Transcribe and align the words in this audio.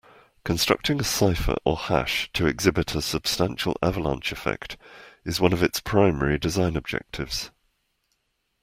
Constructing 0.43 0.99
a 0.99 1.03
cipher 1.03 1.55
or 1.63 1.77
hash 1.77 2.27
to 2.33 2.47
exhibit 2.47 2.95
a 2.95 3.03
substantial 3.03 3.77
avalanche 3.83 4.31
effect 4.31 4.75
is 5.25 5.39
one 5.39 5.53
of 5.53 5.61
its 5.61 5.79
primary 5.79 6.39
design 6.39 6.75
objectives. 6.75 7.51